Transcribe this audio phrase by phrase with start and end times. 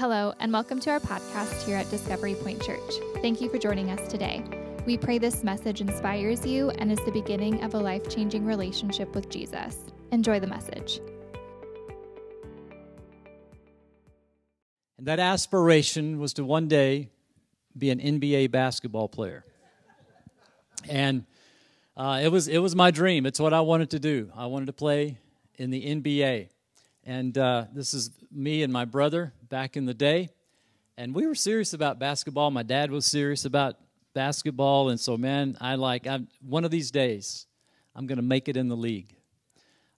[0.00, 2.90] Hello, and welcome to our podcast here at Discovery Point Church.
[3.20, 4.42] Thank you for joining us today.
[4.86, 9.14] We pray this message inspires you and is the beginning of a life changing relationship
[9.14, 9.76] with Jesus.
[10.10, 11.00] Enjoy the message.
[14.96, 17.10] And that aspiration was to one day
[17.76, 19.44] be an NBA basketball player.
[20.88, 21.26] And
[21.94, 23.26] uh, it, was, it was my dream.
[23.26, 24.32] It's what I wanted to do.
[24.34, 25.18] I wanted to play
[25.56, 26.48] in the NBA.
[27.04, 30.30] And uh, this is me and my brother back in the day.
[30.96, 32.50] And we were serious about basketball.
[32.50, 33.76] My dad was serious about
[34.12, 34.90] basketball.
[34.90, 37.46] And so, man, I like, I'm, one of these days,
[37.94, 39.14] I'm going to make it in the league.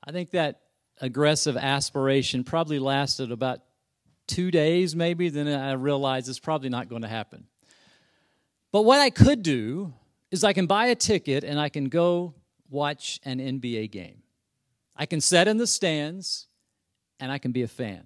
[0.04, 0.60] I think that
[1.00, 3.60] aggressive aspiration probably lasted about
[4.26, 5.28] two days, maybe.
[5.28, 7.46] Then I realized it's probably not going to happen.
[8.70, 9.92] But what I could do
[10.30, 12.34] is I can buy a ticket and I can go
[12.70, 14.22] watch an NBA game.
[14.96, 16.46] I can sit in the stands
[17.22, 18.02] and I can be a fan.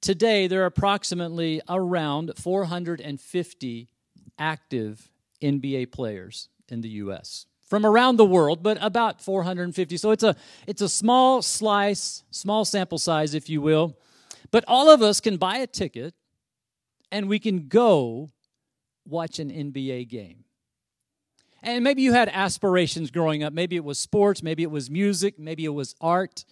[0.00, 3.88] Today, there are approximately around 450
[4.38, 5.10] active
[5.42, 7.44] NBA players in the U.S.
[7.68, 9.98] from around the world, but about 450.
[9.98, 10.34] So it's a
[10.66, 13.98] it's a small slice, small sample size, if you will.
[14.50, 16.14] But all of us can buy a ticket,
[17.12, 18.30] and we can go
[19.06, 20.44] watch an NBA game.
[21.62, 23.52] And maybe you had aspirations growing up.
[23.52, 26.46] Maybe it was sports, maybe it was music, maybe it was art.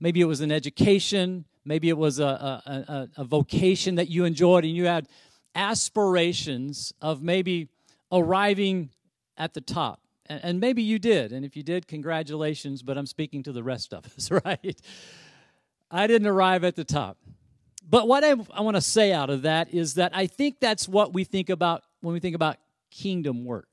[0.00, 1.44] Maybe it was an education.
[1.64, 5.06] Maybe it was a, a, a, a vocation that you enjoyed and you had
[5.54, 7.68] aspirations of maybe
[8.10, 8.90] arriving
[9.36, 10.00] at the top.
[10.26, 11.32] And, and maybe you did.
[11.32, 14.80] And if you did, congratulations, but I'm speaking to the rest of us, right?
[15.90, 17.18] I didn't arrive at the top.
[17.88, 20.88] But what I, I want to say out of that is that I think that's
[20.88, 22.56] what we think about when we think about
[22.90, 23.66] kingdom work.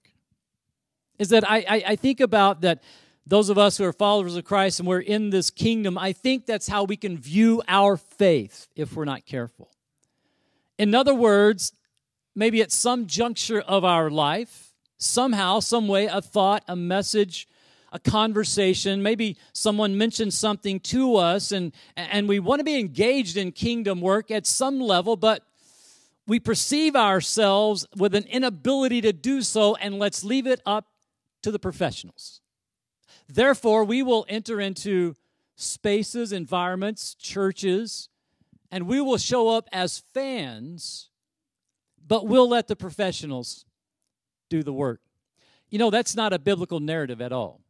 [1.20, 2.84] Is that I, I, I think about that
[3.28, 6.46] those of us who are followers of Christ and we're in this kingdom, I think
[6.46, 9.70] that's how we can view our faith if we're not careful.
[10.78, 11.74] In other words,
[12.36, 17.50] maybe at some juncture of our life, somehow, some way, a thought, a message,
[17.92, 23.36] a conversation, maybe someone mentioned something to us and, and we want to be engaged
[23.36, 25.44] in kingdom work at some level, but
[26.28, 30.86] we perceive ourselves with an inability to do so, and let's leave it up
[31.42, 32.42] to the professionals.
[33.28, 35.16] Therefore, we will enter into
[35.56, 38.10] spaces, environments, churches,
[38.72, 41.10] and we will show up as fans,
[42.06, 43.66] but we'll let the professionals
[44.50, 45.02] do the work.
[45.70, 47.62] You know, that's not a biblical narrative at all.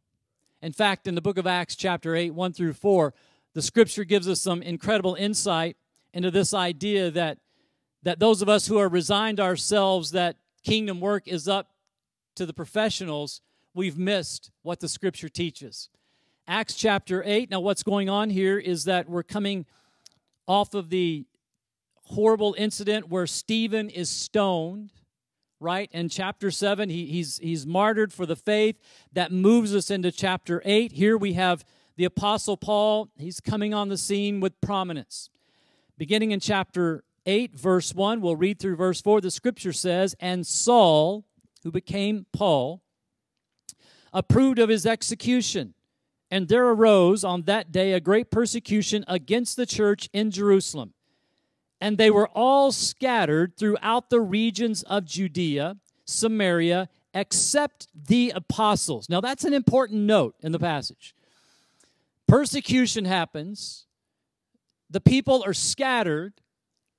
[0.62, 3.14] In fact, in the book of Acts, chapter 8, 1 through 4,
[3.54, 5.76] the scripture gives us some incredible insight
[6.12, 7.38] into this idea that,
[8.02, 11.70] that those of us who are resigned ourselves that kingdom work is up
[12.36, 13.40] to the professionals
[13.78, 15.88] we've missed what the scripture teaches.
[16.48, 17.48] Acts chapter 8.
[17.48, 19.66] Now, what's going on here is that we're coming
[20.48, 21.26] off of the
[22.06, 24.90] horrible incident where Stephen is stoned,
[25.60, 25.88] right?
[25.92, 28.74] In chapter 7, he, he's, he's martyred for the faith.
[29.12, 30.90] That moves us into chapter 8.
[30.90, 31.64] Here we have
[31.96, 33.10] the Apostle Paul.
[33.16, 35.30] He's coming on the scene with prominence.
[35.96, 39.20] Beginning in chapter 8, verse 1, we'll read through verse 4.
[39.20, 41.26] The scripture says, And Saul,
[41.62, 42.82] who became Paul,
[44.12, 45.74] approved of his execution.
[46.30, 50.92] And there arose on that day a great persecution against the church in Jerusalem.
[51.80, 59.08] And they were all scattered throughout the regions of Judea, Samaria, except the apostles.
[59.08, 61.14] Now, that's an important note in the passage.
[62.26, 63.86] Persecution happens,
[64.90, 66.34] the people are scattered,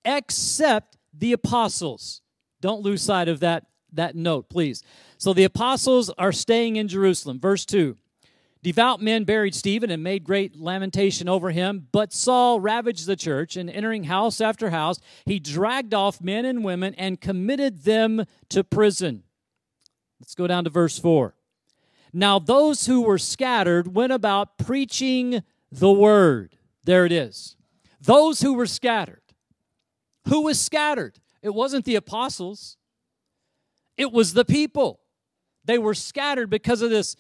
[0.03, 2.22] except the apostles.
[2.62, 4.84] Don't lose sight of that, that note, please.
[5.19, 7.40] So the apostles are staying in Jerusalem.
[7.40, 7.97] Verse 2
[8.63, 11.88] Devout men buried Stephen and made great lamentation over him.
[11.91, 16.63] But Saul ravaged the church, and entering house after house, he dragged off men and
[16.63, 19.24] women and committed them to prison.
[20.22, 21.35] Let's go down to verse 4.
[22.12, 26.58] Now, those who were scattered went about preaching the word.
[26.85, 27.56] There it is.
[28.02, 29.22] Those who were scattered.
[30.28, 31.20] Who was scattered?
[31.41, 32.78] It wasn't the apostles,
[33.97, 35.02] it was the people.
[35.69, 37.16] They were scattered because of this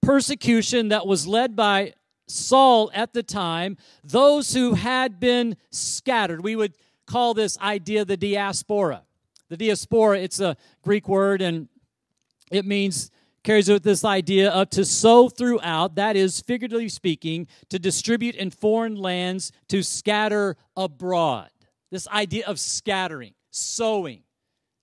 [0.00, 1.92] persecution that was led by
[2.26, 3.76] Saul at the time.
[4.02, 6.72] Those who had been scattered, we would
[7.06, 9.02] call this idea the diaspora.
[9.50, 11.68] The diaspora, it's a Greek word and
[12.50, 13.10] it means
[13.44, 18.50] carries with this idea of to sow throughout, that is, figuratively speaking, to distribute in
[18.50, 21.50] foreign lands, to scatter abroad.
[21.90, 24.22] This idea of scattering, sowing.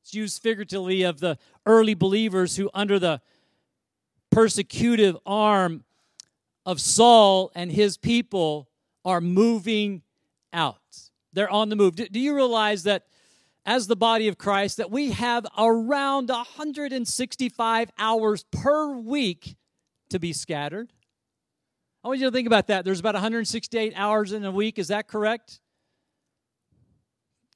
[0.07, 3.19] It's used figuratively of the early believers who, under the
[4.31, 5.83] persecutive arm
[6.65, 8.69] of Saul and his people,
[9.03, 10.03] are moving
[10.53, 10.79] out.
[11.33, 11.97] they're on the move.
[11.97, 13.07] Do, do you realize that
[13.65, 19.57] as the body of Christ that we have around 165 hours per week
[20.09, 20.93] to be scattered?
[22.01, 22.85] I want you to think about that.
[22.85, 24.79] There's about 168 hours in a week.
[24.79, 25.59] Is that correct?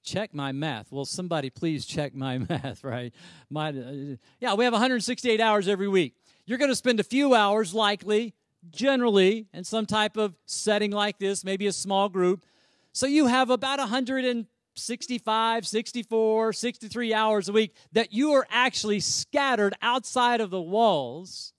[0.03, 0.91] Check my math.
[0.91, 3.13] Well, somebody please check my math, right?
[3.49, 6.15] My, uh, yeah, we have 168 hours every week.
[6.45, 8.33] You're going to spend a few hours, likely,
[8.71, 12.45] generally, in some type of setting like this, maybe a small group.
[12.93, 19.75] So you have about 165, 64, 63 hours a week that you are actually scattered
[19.81, 21.53] outside of the walls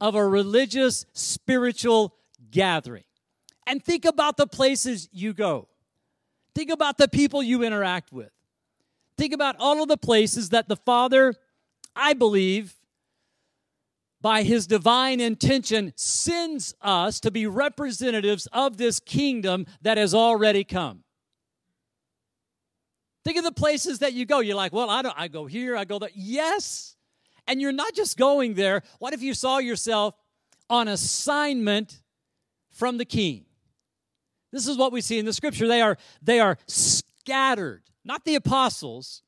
[0.00, 2.14] of a religious, spiritual
[2.50, 3.04] gathering.
[3.66, 5.68] And think about the places you go.
[6.54, 8.30] Think about the people you interact with.
[9.16, 11.34] Think about all of the places that the Father,
[11.94, 12.74] I believe,
[14.20, 20.64] by his divine intention, sends us to be representatives of this kingdom that has already
[20.64, 21.02] come.
[23.24, 24.40] Think of the places that you go.
[24.40, 26.10] You're like, well, I don't I go here, I go there.
[26.14, 26.96] Yes.
[27.46, 28.82] And you're not just going there.
[28.98, 30.14] What if you saw yourself
[30.70, 32.00] on assignment
[32.70, 33.44] from the king?
[34.52, 35.66] This is what we see in the scripture.
[35.66, 39.22] They are they are scattered, not the apostles,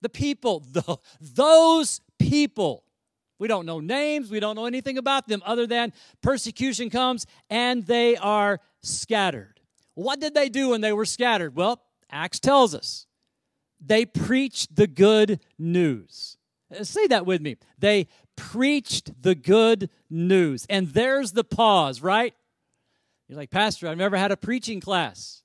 [0.00, 2.84] the people, the, those people.
[3.38, 5.92] We don't know names, we don't know anything about them other than
[6.22, 9.60] persecution comes and they are scattered.
[9.94, 11.56] What did they do when they were scattered?
[11.56, 13.06] Well, Acts tells us
[13.84, 16.36] they preached the good news.
[16.74, 17.56] Uh, say that with me.
[17.78, 18.06] They
[18.36, 20.66] preached the good news.
[20.70, 22.34] And there's the pause, right?
[23.28, 25.42] You're like, Pastor, I've never had a preaching class.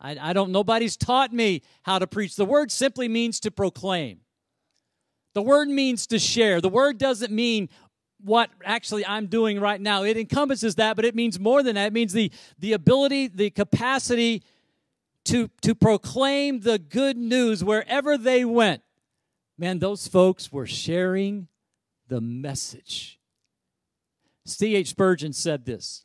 [0.00, 2.36] I, I don't, nobody's taught me how to preach.
[2.36, 4.20] The word simply means to proclaim.
[5.34, 6.60] The word means to share.
[6.60, 7.68] The word doesn't mean
[8.20, 10.02] what actually I'm doing right now.
[10.04, 11.88] It encompasses that, but it means more than that.
[11.88, 14.42] It means the, the ability, the capacity
[15.26, 18.82] to, to proclaim the good news wherever they went.
[19.58, 21.48] Man, those folks were sharing
[22.08, 23.20] the message.
[24.46, 24.88] C.H.
[24.88, 26.04] Spurgeon said this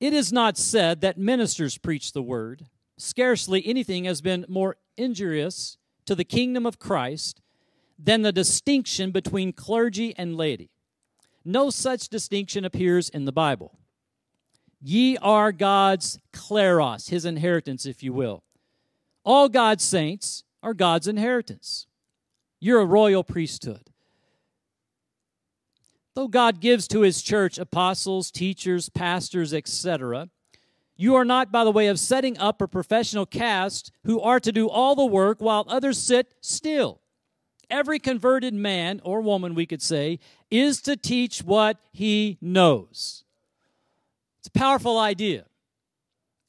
[0.00, 2.66] it is not said that ministers preach the word.
[2.96, 7.40] Scarcely anything has been more injurious to the kingdom of Christ
[7.98, 10.70] than the distinction between clergy and laity.
[11.44, 13.78] No such distinction appears in the Bible.
[14.80, 18.44] Ye are God's kleros, his inheritance, if you will.
[19.24, 21.86] All God's saints are God's inheritance.
[22.60, 23.90] You're a royal priesthood.
[26.18, 30.28] Though God gives to his church apostles, teachers, pastors, etc.,
[30.96, 34.50] you are not by the way of setting up a professional cast who are to
[34.50, 37.00] do all the work while others sit still.
[37.70, 40.18] Every converted man or woman, we could say,
[40.50, 43.22] is to teach what he knows.
[44.40, 45.44] It's a powerful idea.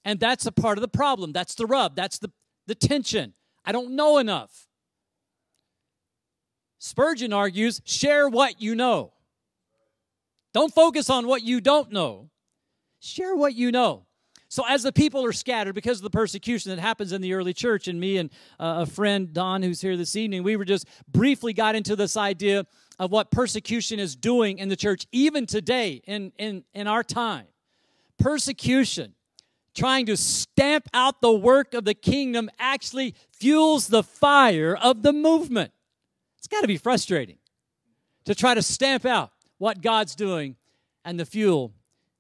[0.04, 1.32] And that's a part of the problem.
[1.32, 1.96] That's the rub.
[1.96, 2.32] That's the,
[2.66, 3.36] the tension.
[3.64, 4.66] I don't know enough.
[6.80, 9.14] Spurgeon argues share what you know.
[10.54, 12.30] Don't focus on what you don't know.
[13.00, 14.06] Share what you know.
[14.52, 17.54] So, as the people are scattered because of the persecution that happens in the early
[17.54, 20.88] church, and me and uh, a friend, Don, who's here this evening, we were just
[21.08, 22.66] briefly got into this idea
[22.98, 27.46] of what persecution is doing in the church, even today in, in, in our time.
[28.18, 29.14] Persecution,
[29.76, 35.14] trying to stamp out the work of the kingdom, actually fuels the fire of the
[35.14, 35.72] movement.
[36.40, 37.38] It's got to be frustrating
[38.26, 40.56] to try to stamp out what God's doing,
[41.06, 41.74] and the fuel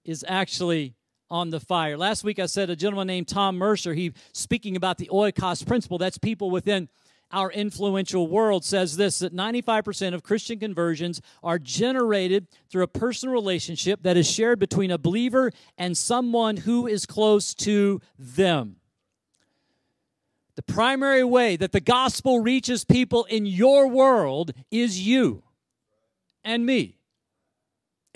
[0.05, 0.93] is actually
[1.31, 1.97] on the fire.
[1.97, 5.97] Last week I said a gentleman named Tom Mercer, he speaking about the oikos principle,
[5.97, 6.89] that's people within
[7.31, 13.33] our influential world says this that 95% of Christian conversions are generated through a personal
[13.33, 18.77] relationship that is shared between a believer and someone who is close to them.
[20.55, 25.43] The primary way that the gospel reaches people in your world is you
[26.43, 26.98] and me.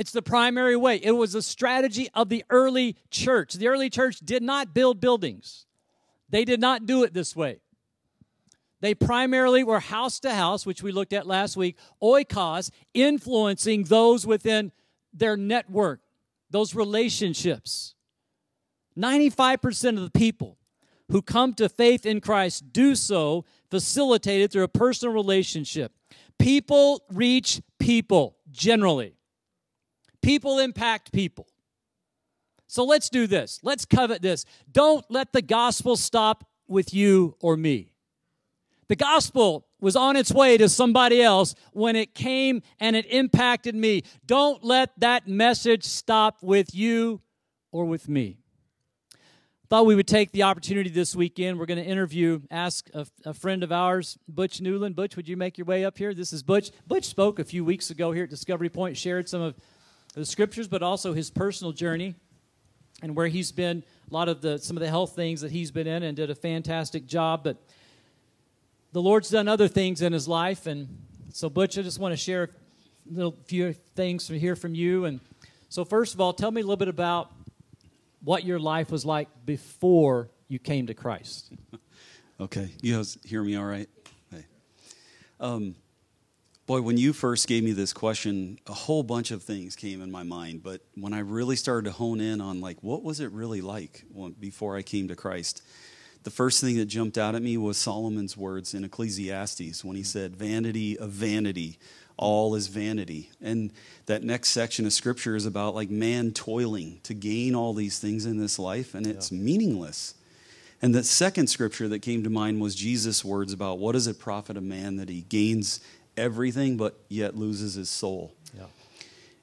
[0.04, 0.98] It's the primary way.
[0.98, 3.54] It was a strategy of the early church.
[3.54, 5.66] The early church did not build buildings,
[6.30, 7.62] they did not do it this way.
[8.82, 14.28] They primarily were house to house, which we looked at last week, oikos, influencing those
[14.28, 14.74] within
[15.14, 16.02] their network,
[16.50, 17.96] those relationships.
[19.00, 20.58] 95% of the people
[21.10, 25.94] who come to faith in Christ do so facilitated through a personal relationship.
[26.38, 29.16] People reach people generally.
[30.24, 31.48] People impact people.
[32.68, 33.60] So let's do this.
[33.62, 34.46] Let's covet this.
[34.72, 37.94] Don't let the gospel stop with you or me.
[38.88, 43.76] The gospel was on its way to somebody else when it came and it impacted
[43.76, 44.04] me.
[44.26, 47.22] Don't let that message stop with you
[47.72, 48.38] or with me.
[49.70, 51.60] thought we would take the opportunity this weekend.
[51.60, 54.96] We're going to interview, ask a, a, friend of ours, Butch Newland.
[54.96, 56.14] Butch, would you make your way up here?
[56.14, 56.72] This is Butch.
[56.88, 59.56] Butch spoke a few weeks ago here at Discovery Point, shared some of
[60.20, 62.16] the scriptures, but also his personal journey
[63.02, 65.72] and where he's been, a lot of the some of the health things that he's
[65.72, 67.44] been in, and did a fantastic job.
[67.44, 67.58] But
[68.92, 70.88] the Lord's done other things in his life, and
[71.34, 75.06] so Butch, I just want to share a little few things from here from you.
[75.06, 75.20] And
[75.68, 77.32] so, first of all, tell me a little bit about
[78.24, 81.52] what your life was like before you came to Christ.
[82.40, 83.90] okay, you guys hear me all right?
[84.32, 84.46] Hey.
[85.40, 85.76] Um,
[86.66, 90.12] boy, when you first gave me this question, a whole bunch of things came in
[90.12, 90.64] my mind.
[90.64, 94.04] But when I really started to hone in on like what was it really like
[94.40, 95.62] before I came to Christ,
[96.24, 100.02] the first thing that jumped out at me was Solomon's words in Ecclesiastes when he
[100.02, 100.08] mm-hmm.
[100.08, 101.80] said, "Vanity of vanity."
[102.18, 103.30] all is vanity.
[103.42, 103.72] And
[104.06, 108.26] that next section of scripture is about like man toiling to gain all these things
[108.26, 109.40] in this life, and it's yeah.
[109.40, 110.16] meaningless.
[110.82, 114.20] And the second scripture that came to mind was Jesus' words about what does it
[114.20, 115.80] profit a man that he gains
[116.18, 118.34] everything but yet loses his soul.
[118.56, 118.66] Yeah.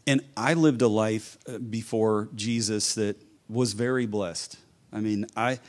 [0.06, 3.16] And I lived a life uh, before Jesus that
[3.48, 4.56] was very blessed.
[4.92, 5.60] I mean, I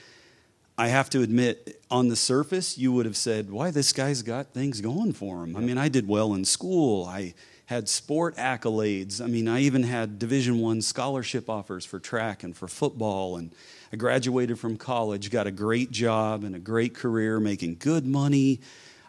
[0.78, 4.48] I have to admit, on the surface, you would have said, "Why this guy's got
[4.54, 7.06] things going for him." I mean, I did well in school.
[7.06, 7.34] I
[7.68, 9.22] had sport accolades.
[9.22, 13.52] I mean, I even had Division One scholarship offers for track and for football, and
[13.94, 18.62] I graduated from college, got a great job and a great career, making good money.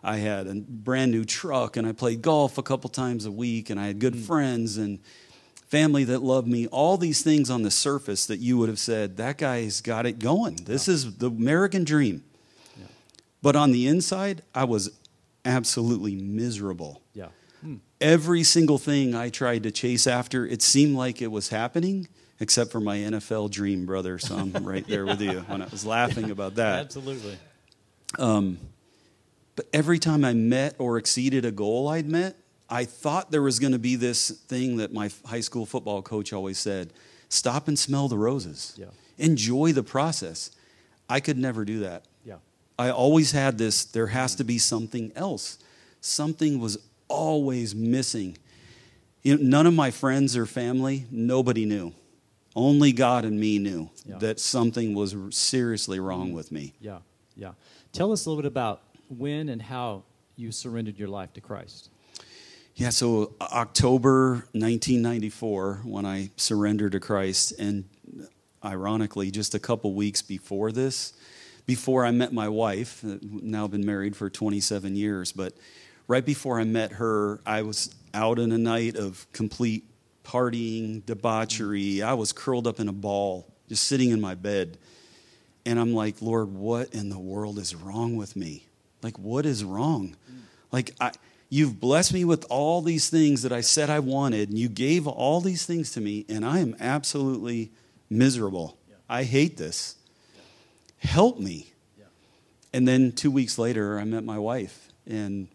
[0.02, 3.70] I had a brand new truck, and I played golf a couple times a week,
[3.70, 4.24] and I had good mm.
[4.24, 4.98] friends and
[5.72, 9.16] family that loved me, all these things on the surface that you would have said,
[9.16, 10.54] that guy's got it going.
[10.64, 10.94] This yeah.
[10.94, 12.22] is the American dream.
[12.78, 12.84] Yeah.
[13.40, 14.90] But on the inside, I was
[15.46, 17.00] absolutely miserable.
[17.14, 17.28] Yeah.
[17.62, 17.76] Hmm.
[18.02, 22.06] Every single thing I tried to chase after, it seemed like it was happening,
[22.38, 24.18] except for my NFL dream, brother.
[24.18, 26.32] So I'm right there with you when I was laughing yeah.
[26.32, 26.80] about that.
[26.80, 27.38] Absolutely.
[28.18, 28.58] Um,
[29.56, 32.36] but every time I met or exceeded a goal I'd met,
[32.70, 36.32] I thought there was going to be this thing that my high school football coach
[36.32, 36.92] always said
[37.28, 38.74] stop and smell the roses.
[38.76, 38.86] Yeah.
[39.18, 40.50] Enjoy the process.
[41.08, 42.04] I could never do that.
[42.24, 42.36] Yeah.
[42.78, 45.58] I always had this there has to be something else.
[46.00, 46.78] Something was
[47.08, 48.38] always missing.
[49.22, 51.92] You know, none of my friends or family, nobody knew.
[52.56, 54.18] Only God and me knew yeah.
[54.18, 56.36] that something was seriously wrong mm-hmm.
[56.36, 56.74] with me.
[56.80, 56.98] Yeah,
[57.36, 57.52] yeah.
[57.92, 60.04] Tell us a little bit about when and how
[60.36, 61.90] you surrendered your life to Christ.
[62.74, 67.84] Yeah, so October 1994, when I surrendered to Christ, and
[68.64, 71.12] ironically, just a couple weeks before this,
[71.66, 75.52] before I met my wife, uh, now been married for 27 years, but
[76.08, 79.84] right before I met her, I was out in a night of complete
[80.24, 82.02] partying, debauchery.
[82.02, 84.78] I was curled up in a ball, just sitting in my bed.
[85.64, 88.66] And I'm like, Lord, what in the world is wrong with me?
[89.02, 90.16] Like, what is wrong?
[90.70, 91.12] Like, I
[91.52, 95.06] You've blessed me with all these things that I said I wanted, and you gave
[95.06, 97.70] all these things to me, and I am absolutely
[98.08, 98.78] miserable.
[98.88, 98.94] Yeah.
[99.06, 99.96] I hate this.
[100.34, 101.10] Yeah.
[101.10, 101.70] Help me.
[101.98, 102.06] Yeah.
[102.72, 105.46] And then two weeks later, I met my wife, and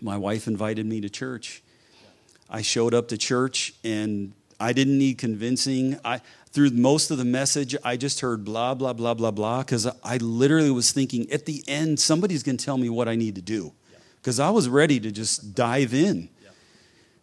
[0.00, 1.64] my wife invited me to church.
[2.48, 5.98] I showed up to church, and I didn't need convincing.
[6.04, 6.20] I
[6.50, 10.16] through most of the message, I just heard blah blah blah blah blah because I
[10.18, 13.42] literally was thinking at the end somebody's going to tell me what I need to
[13.42, 13.72] do
[14.20, 16.28] because I was ready to just dive in.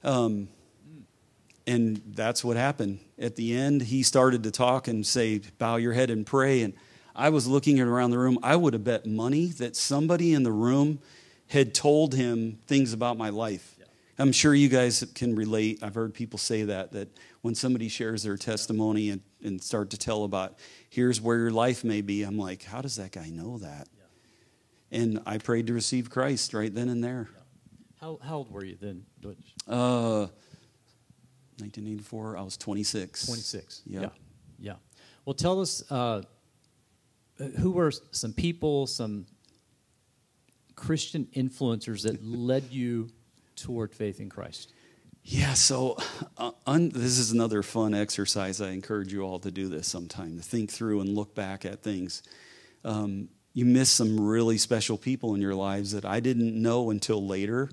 [0.04, 0.50] Um,
[1.68, 3.00] and that's what happened.
[3.20, 6.62] At the end, he started to talk and say, Bow your head and pray.
[6.62, 6.74] And
[7.16, 8.40] I was looking around the room.
[8.42, 11.00] I would have bet money that somebody in the room
[11.48, 13.76] had told him things about my life.
[14.22, 15.82] I'm sure you guys can relate.
[15.82, 19.98] I've heard people say that, that when somebody shares their testimony and, and start to
[19.98, 20.60] tell about,
[20.90, 23.88] here's where your life may be, I'm like, how does that guy know that?
[24.92, 27.30] and I prayed to receive Christ right then and there.
[28.00, 29.06] How, how old were you then?
[29.68, 30.28] Uh,
[31.60, 32.38] 1984.
[32.38, 33.26] I was 26.
[33.26, 33.84] 26.
[33.86, 34.10] Yeah.
[34.60, 34.74] Yeah.
[35.26, 36.24] Well, tell us uh,
[37.60, 39.28] who were some people, some
[40.76, 43.10] Christian influencers that led you
[43.62, 44.74] toward faith in Christ?
[45.24, 45.98] Yeah, so
[46.38, 48.60] uh, un, this is another fun exercise.
[48.60, 51.84] I encourage you all to do this sometime to think through and look back at
[51.84, 52.24] things.
[52.84, 57.26] Um, you miss some really special people in your lives that I didn't know until
[57.26, 57.70] later.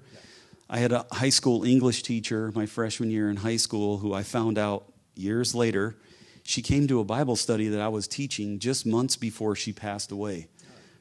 [0.68, 4.23] I had a high school English teacher my freshman year in high school who I
[4.23, 5.97] found out years later.
[6.42, 10.12] She came to a Bible study that I was teaching just months before she passed
[10.12, 10.49] away.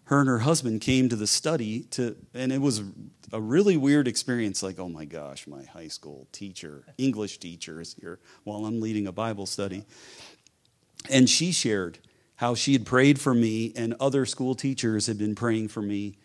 [0.07, 2.81] Her and her husband came to the study to, and it was
[3.33, 4.63] a really weird experience.
[4.63, 9.07] Like, oh my gosh, my high school teacher, English teacher, is here while I'm leading
[9.07, 9.83] a Bible study.
[11.09, 11.99] And she shared
[12.37, 16.17] how she had prayed for me, and other school teachers had been praying for me.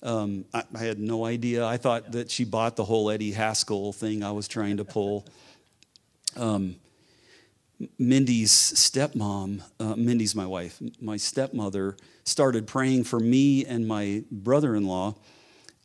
[0.00, 1.66] Um, I, I, had no idea.
[1.66, 5.26] I thought that she bought the whole Eddie Haskell thing I was trying to pull.
[6.36, 6.76] Um,
[7.98, 14.74] Mindy's stepmom, uh, Mindy's my wife, my stepmother, started praying for me and my brother
[14.74, 15.14] in law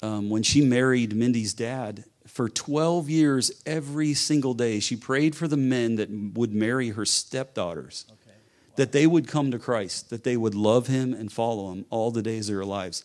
[0.02, 2.06] um, when she married Mindy's dad.
[2.26, 7.06] For 12 years, every single day, she prayed for the men that would marry her
[7.06, 8.30] stepdaughters, okay.
[8.30, 8.74] wow.
[8.76, 12.12] that they would come to Christ, that they would love him and follow him all
[12.12, 13.04] the days of their lives.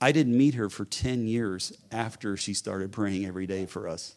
[0.00, 4.14] I didn't meet her for 10 years after she started praying every day for us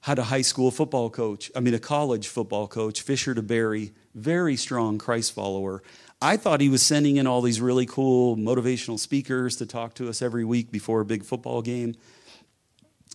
[0.00, 4.56] had a high school football coach, I mean, a college football coach, Fisher DeBerry, very
[4.56, 5.82] strong Christ follower.
[6.22, 10.08] I thought he was sending in all these really cool motivational speakers to talk to
[10.08, 11.94] us every week before a big football game.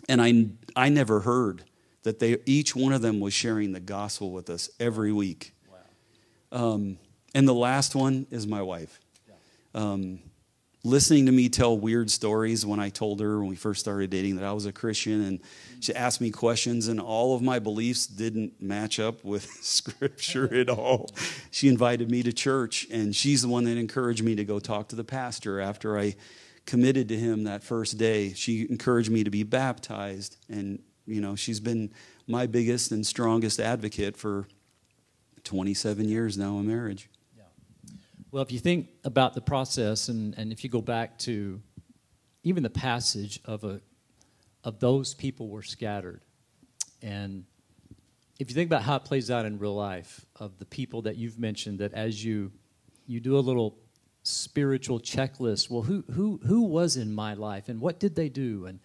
[0.09, 1.63] And I, I never heard
[2.03, 5.53] that they, each one of them was sharing the gospel with us every week.
[6.51, 6.73] Wow.
[6.73, 6.97] Um,
[7.33, 8.99] and the last one is my wife.
[9.73, 10.19] Um,
[10.85, 14.35] listening to me tell weird stories when I told her when we first started dating
[14.35, 15.39] that I was a Christian and
[15.79, 20.69] she asked me questions and all of my beliefs didn't match up with scripture at
[20.69, 21.09] all.
[21.49, 24.87] She invited me to church and she's the one that encouraged me to go talk
[24.89, 26.15] to the pastor after I
[26.67, 28.33] committed to him that first day.
[28.33, 31.91] She encouraged me to be baptized and you know, she's been
[32.27, 34.47] my biggest and strongest advocate for
[35.43, 37.09] 27 years now in marriage.
[38.35, 41.61] Well, if you think about the process, and, and if you go back to
[42.43, 43.79] even the passage of, a,
[44.61, 46.19] of those people were scattered,
[47.01, 47.45] and
[48.37, 51.15] if you think about how it plays out in real life, of the people that
[51.15, 52.51] you've mentioned, that as you,
[53.07, 53.77] you do a little
[54.23, 58.65] spiritual checklist, well, who, who, who was in my life, and what did they do?
[58.65, 58.81] And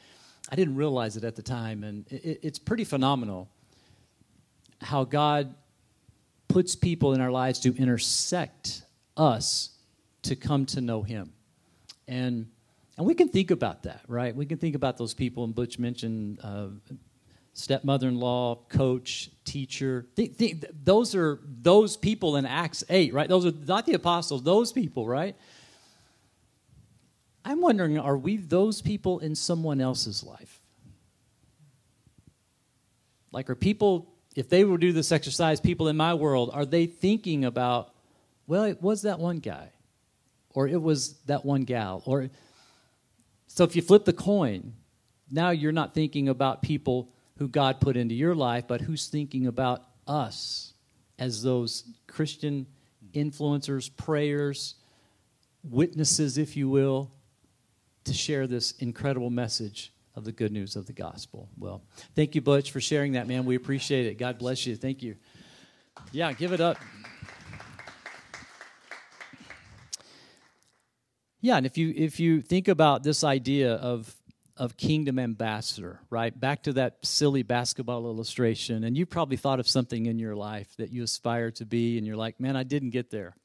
[0.52, 3.48] I didn't realize it at the time, and it, it's pretty phenomenal
[4.80, 5.52] how God
[6.46, 8.82] puts people in our lives to intersect
[9.16, 9.70] us
[10.22, 11.32] to come to know him.
[12.08, 12.48] And
[12.96, 14.36] and we can think about that, right?
[14.36, 16.68] We can think about those people, and Butch mentioned uh,
[17.54, 20.06] stepmother-in-law, coach, teacher.
[20.16, 23.28] Think, think, those are those people in Acts eight, right?
[23.28, 25.34] Those are not the apostles; those people, right?
[27.44, 30.60] I'm wondering, are we those people in someone else's life?
[33.32, 36.86] Like, are people, if they to do this exercise, people in my world, are they
[36.86, 37.94] thinking about
[38.50, 39.70] well, it was that one guy,
[40.54, 42.30] or it was that one gal, or
[43.46, 44.72] so if you flip the coin,
[45.30, 49.46] now you're not thinking about people who God put into your life, but who's thinking
[49.46, 50.74] about us
[51.16, 52.66] as those Christian
[53.12, 54.74] influencers, prayers,
[55.62, 57.12] witnesses, if you will,
[58.02, 61.48] to share this incredible message of the good news of the gospel.
[61.56, 61.84] Well,
[62.16, 63.44] thank you, Butch, for sharing that, man.
[63.44, 64.18] We appreciate it.
[64.18, 64.74] God bless you.
[64.74, 65.14] Thank you.
[66.10, 66.78] Yeah, give it up.
[71.40, 74.14] Yeah, and if you if you think about this idea of
[74.56, 76.38] of kingdom ambassador, right?
[76.38, 80.68] Back to that silly basketball illustration, and you probably thought of something in your life
[80.76, 83.36] that you aspire to be, and you're like, man, I didn't get there.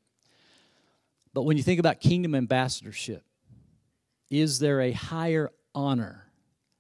[1.34, 3.24] But when you think about kingdom ambassadorship,
[4.30, 6.26] is there a higher honor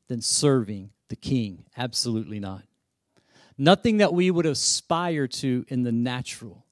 [0.07, 1.65] than serving the king?
[1.77, 2.63] Absolutely not.
[3.57, 6.64] Nothing that we would aspire to in the natural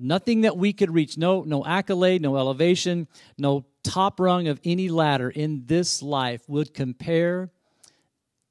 [0.00, 4.88] Nothing that we could reach, no, no accolade, no elevation, no top rung of any
[4.88, 7.50] ladder in this life would compare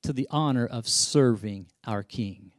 [0.03, 2.51] to the honor of serving our King.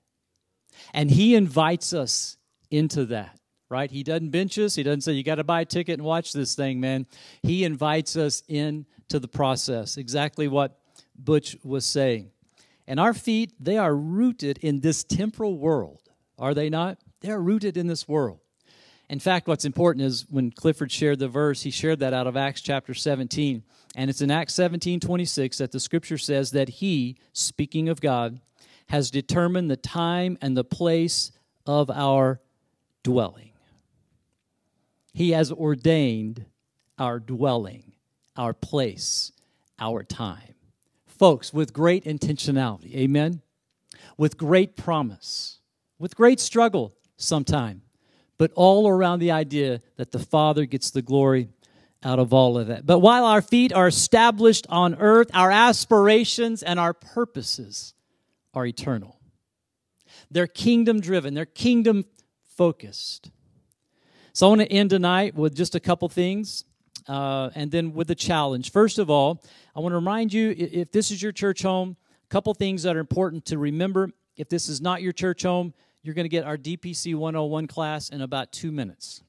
[0.95, 2.39] And He invites us
[2.71, 3.91] into that, right?
[3.91, 4.75] He doesn't bench us.
[4.75, 7.07] He doesn't say, you got to buy a ticket and watch this thing, man.
[7.43, 10.79] He invites us into the process, exactly what
[11.15, 12.31] Butch was saying.
[12.87, 16.03] And our feet, they are rooted in this temporal world,
[16.39, 16.99] are they not?
[17.21, 18.41] They are rooted in this world.
[19.09, 22.37] In fact, what's important is when Clifford shared the verse, he shared that out of
[22.37, 23.63] Acts chapter 17.
[23.97, 28.41] And it's in Acts 17 26 that the scripture says that he, speaking of God,
[28.91, 31.33] has determined the time and the place
[31.65, 32.41] of our
[33.03, 33.53] dwelling.
[35.15, 36.45] He has ordained
[36.99, 37.95] our dwelling,
[38.37, 39.33] our place,
[39.79, 40.55] our time.
[41.07, 43.41] Folks, with great intentionality, amen?
[44.17, 45.61] With great promise,
[45.99, 47.83] with great struggle sometime
[48.39, 51.49] but all around the idea that the Father gets the glory
[52.03, 52.87] out of all of it.
[52.87, 57.95] But while our feet are established on earth, our aspirations and our purposes
[58.55, 59.21] are eternal.
[60.31, 62.05] They're kingdom driven, they're kingdom
[62.57, 63.31] focused.
[64.33, 66.65] So I want to end tonight with just a couple things.
[67.09, 68.71] Uh, and then with a challenge.
[68.71, 69.43] First of all,
[69.75, 72.97] I want to remind you if this is your church home, a couple things that
[72.97, 74.11] are important to remember.
[74.37, 78.09] If this is not your church home, You're going to get our DPC 101 class
[78.09, 79.23] in about two minutes.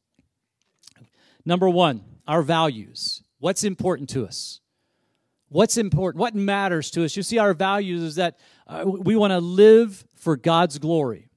[1.45, 3.23] Number one, our values.
[3.39, 4.59] What's important to us?
[5.49, 6.19] What's important?
[6.19, 7.17] What matters to us?
[7.17, 11.29] You see, our values is that uh, we want to live for God's glory.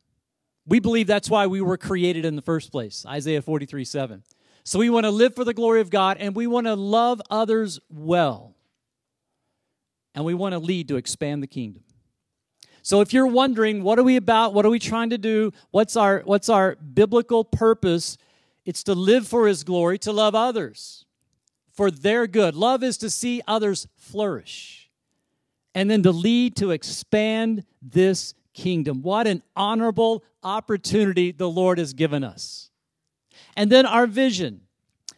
[0.67, 3.07] We believe that's why we were created in the first place.
[3.07, 4.23] Isaiah 43 7.
[4.65, 7.21] So we want to live for the glory of God and we want to love
[7.31, 8.55] others well.
[10.15, 11.83] And we want to lead to expand the kingdom.
[12.83, 15.97] So if you're wondering what are we about, what are we trying to do, what's
[15.97, 18.19] our what's our biblical purpose?
[18.65, 21.03] It's to live for his glory, to love others
[21.73, 22.55] for their good.
[22.55, 24.91] Love is to see others flourish.
[25.75, 29.03] And then to lead to expand this kingdom.
[29.03, 32.71] What an honorable opportunity the Lord has given us.
[33.57, 34.61] And then our vision.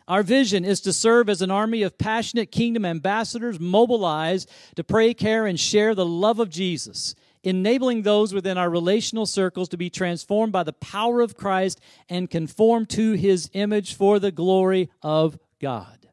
[0.07, 5.15] Our vision is to serve as an army of passionate kingdom ambassadors mobilized to pray,
[5.15, 9.91] care, and share the love of Jesus, enabling those within our relational circles to be
[9.91, 15.39] transformed by the power of Christ and conform to his image for the glory of
[15.61, 16.09] God.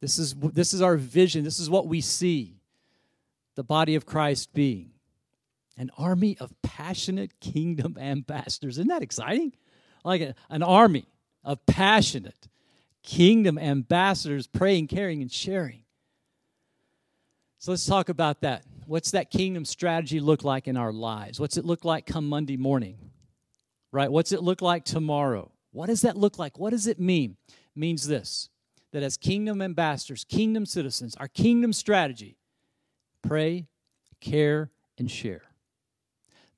[0.00, 1.44] This is, this is our vision.
[1.44, 2.56] This is what we see
[3.54, 4.92] the body of Christ being
[5.76, 8.78] an army of passionate kingdom ambassadors.
[8.78, 9.52] Isn't that exciting?
[10.04, 11.06] Like a, an army
[11.44, 12.48] of passionate
[13.02, 15.82] kingdom ambassadors praying, caring, and sharing.
[17.58, 18.64] So let's talk about that.
[18.90, 21.38] What's that kingdom strategy look like in our lives?
[21.38, 22.98] What's it look like come Monday morning?
[23.92, 24.10] Right?
[24.10, 25.52] What's it look like tomorrow?
[25.70, 26.58] What does that look like?
[26.58, 27.36] What does it mean?
[27.48, 28.48] It means this
[28.92, 32.36] that as kingdom ambassadors, kingdom citizens, our kingdom strategy,
[33.22, 33.68] pray,
[34.20, 35.42] care, and share.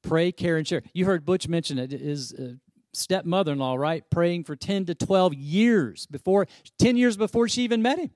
[0.01, 0.81] Pray, care, and share.
[0.95, 1.91] You heard Butch mention it.
[1.91, 2.55] His uh,
[2.95, 4.09] stepmother in law, right?
[4.09, 6.47] Praying for 10 to 12 years before,
[6.79, 8.11] 10 years before she even met him.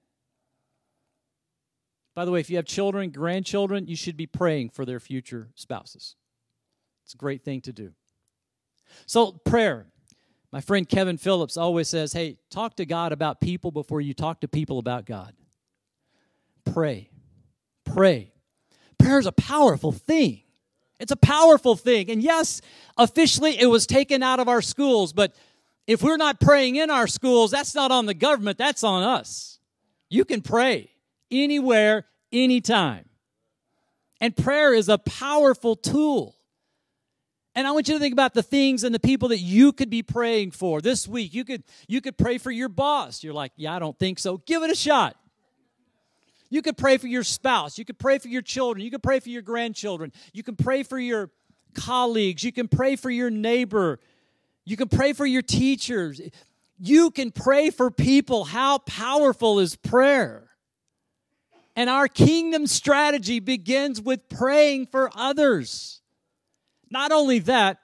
[2.17, 5.51] By the way, if you have children, grandchildren, you should be praying for their future
[5.55, 6.17] spouses.
[7.05, 7.93] It's a great thing to do.
[9.05, 9.87] So, prayer.
[10.51, 14.41] My friend Kevin Phillips always says, hey, talk to God about people before you talk
[14.41, 15.35] to people about God.
[16.65, 17.11] Pray.
[17.85, 18.33] Pray.
[18.99, 20.41] Prayer is a powerful thing.
[20.99, 22.11] It's a powerful thing.
[22.11, 22.63] And yes,
[22.97, 25.35] officially it was taken out of our schools, but
[25.87, 29.59] if we're not praying in our schools, that's not on the government, that's on us.
[30.09, 30.89] You can pray
[31.31, 33.05] anywhere, anytime.
[34.21, 36.35] And prayer is a powerful tool.
[37.55, 39.89] And I want you to think about the things and the people that you could
[39.89, 41.33] be praying for this week.
[41.33, 43.25] You could you could pray for your boss.
[43.25, 45.17] You're like, "Yeah, I don't think so." Give it a shot.
[46.51, 47.79] You could pray for your spouse.
[47.79, 48.85] You could pray for your children.
[48.85, 50.13] You could pray for your grandchildren.
[50.33, 51.31] You can pray for your
[51.75, 52.45] colleagues.
[52.45, 54.01] You can pray for your neighbor.
[54.65, 56.21] You can pray for your teachers.
[56.79, 58.45] You can pray for people.
[58.45, 60.51] How powerful is prayer?
[61.77, 66.01] And our kingdom strategy begins with praying for others.
[66.91, 67.79] Not only that,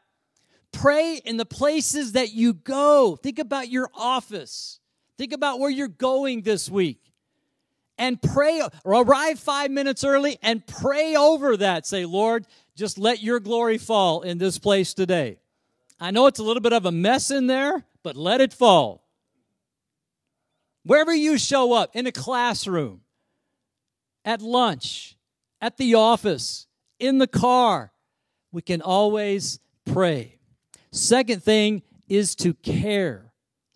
[0.73, 3.17] pray in the places that you go.
[3.17, 4.81] Think about your office.
[5.19, 7.13] Think about where you're going this week
[7.99, 11.87] and pray or arrive five minutes early and pray over that.
[11.87, 15.39] Say, Lord, just let your glory fall in this place today.
[16.01, 19.05] I know it's a little bit of a mess in there, but let it fall.
[20.85, 23.03] Wherever you show up, in a classroom,
[24.25, 25.17] at lunch,
[25.61, 26.67] at the office,
[26.99, 27.93] in the car,
[28.53, 30.39] we can always pray.
[30.93, 33.33] Second thing is to care.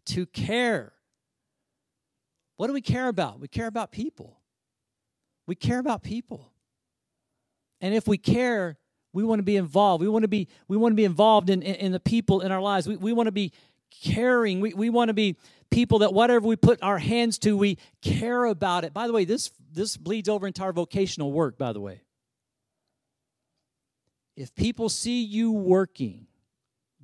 [0.07, 0.93] To care.
[2.57, 3.41] What do we care about?
[3.41, 4.41] We care about people.
[5.47, 6.53] We care about people.
[7.81, 8.79] And if we care,
[9.13, 10.03] we want to be involved.
[10.03, 12.53] We want to be, we want to be involved in, in, in the people in
[12.53, 12.87] our lives.
[12.87, 13.53] We, we want to be
[13.91, 14.61] caring.
[14.61, 15.37] We, we want to be
[15.71, 18.93] people that whatever we put our hands to, we care about it.
[18.93, 22.03] By the way, this, this bleeds over into our vocational work, by the way.
[24.37, 26.27] If people see you working,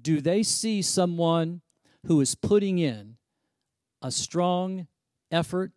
[0.00, 1.62] do they see someone
[2.06, 3.16] who is putting in
[4.02, 4.86] a strong
[5.30, 5.72] effort,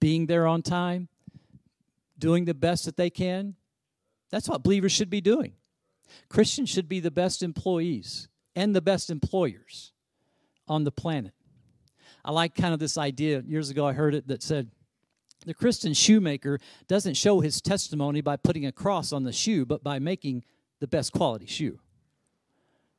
[0.00, 1.08] being there on time,
[2.18, 3.54] doing the best that they can.
[4.30, 5.52] That's what believers should be doing.
[6.28, 9.92] Christians should be the best employees and the best employers
[10.66, 11.32] on the planet.
[12.24, 13.42] I like kind of this idea.
[13.46, 14.70] Years ago, I heard it that said,
[15.44, 19.84] the Christian shoemaker doesn't show his testimony by putting a cross on the shoe, but
[19.84, 20.42] by making
[20.80, 21.78] the best quality shoe.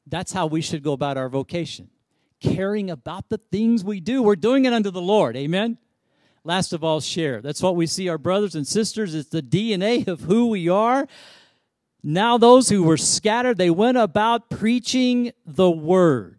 [0.05, 1.89] That's how we should go about our vocation
[2.39, 4.21] caring about the things we do.
[4.21, 5.35] We're doing it unto the Lord.
[5.35, 5.77] Amen.
[6.43, 7.41] Last of all, share.
[7.41, 9.13] That's what we see our brothers and sisters.
[9.13, 11.07] It's the DNA of who we are.
[12.03, 16.33] Now, those who were scattered, they went about preaching the word.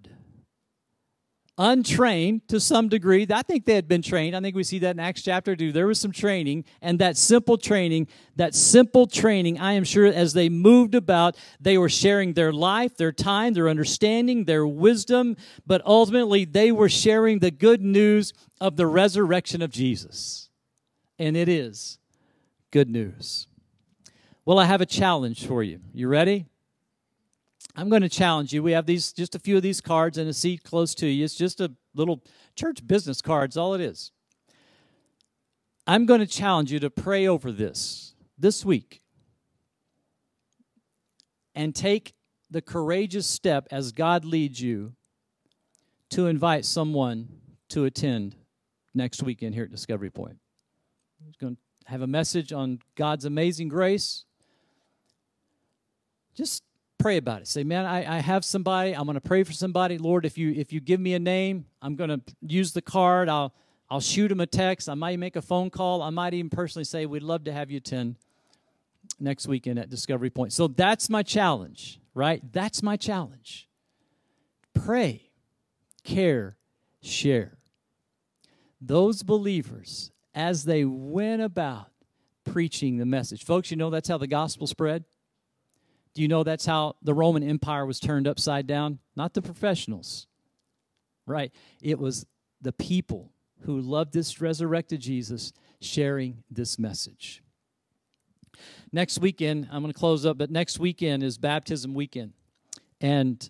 [1.59, 3.27] untrained to some degree.
[3.29, 4.37] I think they had been trained.
[4.37, 5.73] I think we see that in Acts chapter 2.
[5.73, 10.33] There was some training, and that simple training, that simple training, I am sure as
[10.33, 15.83] they moved about, they were sharing their life, their time, their understanding, their wisdom, but
[15.85, 20.51] ultimately they were sharing the good news of the resurrection of Jesus.
[21.19, 21.99] And it is
[22.71, 23.48] good news.
[24.49, 25.81] Well, I have a challenge for you.
[25.93, 26.47] You ready?
[27.77, 28.63] I'm going to challenge you.
[28.63, 31.23] We have these just a few of these cards and a seat close to you.
[31.23, 32.23] It's just a little
[32.57, 34.11] church business cards, all it is.
[35.87, 39.03] I'm going to challenge you to pray over this this week
[41.55, 42.15] and take
[42.51, 44.95] the courageous step as God leads you
[46.09, 47.29] to invite someone
[47.69, 48.35] to attend
[48.95, 50.39] next weekend here at Discovery Point.
[51.21, 54.25] I'm going to have a message on God's amazing grace.
[56.39, 56.63] Just
[56.99, 57.49] pray about it.
[57.49, 58.93] Say, man, I, I have somebody.
[58.93, 59.99] I'm going to pray for somebody.
[59.99, 63.29] Lord, if you if you give me a name, I'm going to use the card.
[63.29, 63.53] I'll
[63.91, 64.89] I'll shoot them a text.
[64.89, 66.01] I might make a phone call.
[66.01, 68.15] I might even personally say, we'd love to have you attend
[69.19, 70.53] next weekend at Discovery Point.
[70.53, 72.41] So that's my challenge, right?
[72.53, 73.69] That's my challenge.
[74.75, 75.33] Pray,
[76.05, 76.57] care,
[77.03, 77.59] share.
[78.81, 81.89] Those believers, as they went about
[82.45, 85.05] preaching the message, folks, you know that's how the gospel spread.
[86.19, 88.99] Do you know that's how the Roman Empire was turned upside down?
[89.15, 90.27] Not the professionals,
[91.27, 91.53] right?
[91.81, 92.27] It was
[92.61, 97.45] the people who loved this resurrected Jesus sharing this message.
[98.91, 102.33] Next weekend, I'm going to close up, but next weekend is baptism weekend.
[103.01, 103.49] And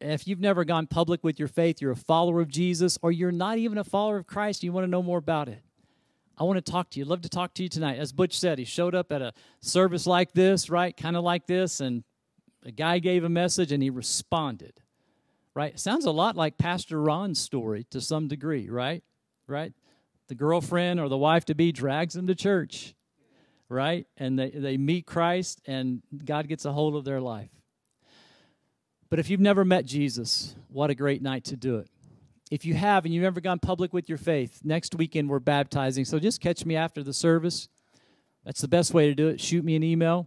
[0.00, 3.30] if you've never gone public with your faith, you're a follower of Jesus, or you're
[3.30, 5.60] not even a follower of Christ, you want to know more about it.
[6.36, 7.04] I want to talk to you.
[7.04, 7.98] Love to talk to you tonight.
[7.98, 10.96] As Butch said, he showed up at a service like this, right?
[10.96, 12.02] Kind of like this, and
[12.64, 14.80] a guy gave a message and he responded.
[15.54, 15.78] Right?
[15.78, 19.04] Sounds a lot like Pastor Ron's story to some degree, right?
[19.46, 19.72] Right?
[20.26, 22.94] The girlfriend or the wife to be drags him to church,
[23.68, 24.06] right?
[24.16, 27.50] And they, they meet Christ and God gets a hold of their life.
[29.10, 31.88] But if you've never met Jesus, what a great night to do it
[32.50, 36.04] if you have and you've never gone public with your faith, next weekend we're baptizing.
[36.04, 37.68] So just catch me after the service.
[38.44, 39.40] That's the best way to do it.
[39.40, 40.26] Shoot me an email,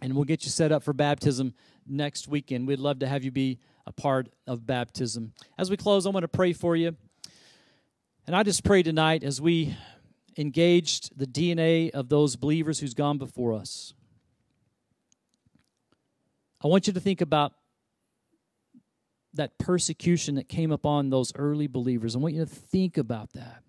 [0.00, 1.54] and we'll get you set up for baptism
[1.86, 2.66] next weekend.
[2.66, 5.32] We'd love to have you be a part of baptism.
[5.58, 6.96] As we close, I want to pray for you.
[8.26, 9.76] And I just pray tonight as we
[10.38, 13.92] engaged the DNA of those believers who's gone before us.
[16.62, 17.52] I want you to think about
[19.34, 22.14] that persecution that came upon those early believers.
[22.14, 23.62] I want you to think about that.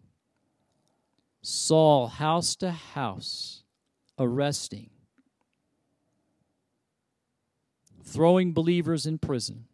[1.41, 3.63] Saul, house to house,
[4.17, 4.89] arresting,
[8.03, 9.65] throwing believers in prison.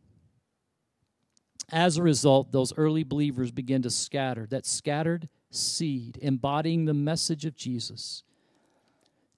[1.70, 7.46] As a result, those early believers began to scatter, that scattered seed, embodying the message
[7.46, 8.24] of Jesus.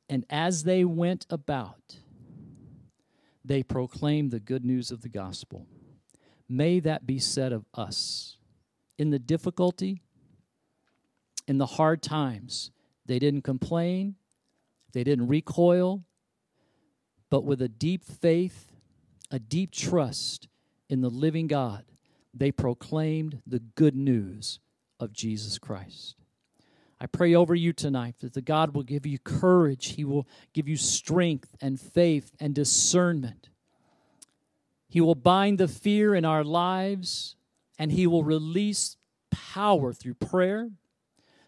[0.09, 1.97] And as they went about,
[3.45, 5.67] they proclaimed the good news of the gospel.
[6.53, 8.37] May that be said of us.
[8.99, 10.03] In the difficulty,
[11.47, 12.69] in the hard times,
[13.07, 14.17] they didn't complain,
[14.91, 16.03] they didn't recoil,
[17.31, 18.71] but with a deep faith,
[19.31, 20.47] a deep trust
[20.89, 21.85] in the living God,
[22.35, 24.59] they proclaimed the good news
[24.99, 26.17] of Jesus Christ.
[27.01, 30.67] I pray over you tonight that the God will give you courage, He will give
[30.67, 33.49] you strength and faith and discernment
[34.93, 37.35] he will bind the fear in our lives,
[37.79, 38.95] and He will release
[39.31, 40.69] power through prayer,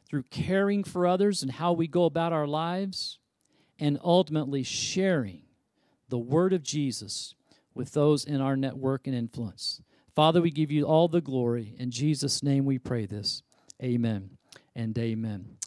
[0.10, 3.20] through caring for others and how we go about our lives,
[3.78, 5.44] and ultimately sharing
[6.10, 7.36] the word of Jesus
[7.76, 9.80] with those in our network and influence.
[10.16, 11.76] Father, we give you all the glory.
[11.78, 13.44] In Jesus' name we pray this.
[13.80, 14.40] Amen
[14.76, 15.58] and amen.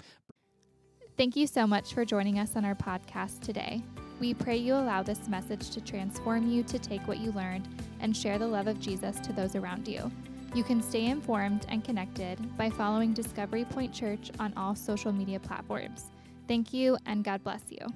[1.17, 3.85] Thank you so much for joining us on our podcast today.
[4.21, 7.69] We pray you allow this message to transform you to take what you learned
[8.01, 10.11] and share the love of Jesus to those around you.
[10.55, 15.39] You can stay informed and connected by following Discovery Point Church on all social media
[15.39, 16.07] platforms.
[16.49, 17.87] Thank you, and God bless you.